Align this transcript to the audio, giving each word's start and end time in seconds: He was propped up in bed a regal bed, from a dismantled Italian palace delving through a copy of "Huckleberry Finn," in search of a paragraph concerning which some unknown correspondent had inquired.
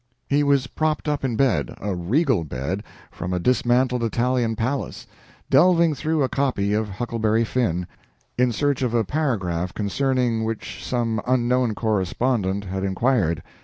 He 0.27 0.41
was 0.41 0.65
propped 0.65 1.07
up 1.07 1.23
in 1.23 1.35
bed 1.35 1.75
a 1.79 1.93
regal 1.93 2.43
bed, 2.43 2.81
from 3.11 3.33
a 3.33 3.39
dismantled 3.39 4.03
Italian 4.03 4.55
palace 4.55 5.05
delving 5.51 5.93
through 5.93 6.23
a 6.23 6.27
copy 6.27 6.73
of 6.73 6.89
"Huckleberry 6.89 7.43
Finn," 7.43 7.85
in 8.35 8.51
search 8.51 8.81
of 8.81 8.95
a 8.95 9.03
paragraph 9.03 9.75
concerning 9.75 10.43
which 10.43 10.83
some 10.83 11.21
unknown 11.27 11.75
correspondent 11.75 12.63
had 12.65 12.83
inquired. 12.83 13.43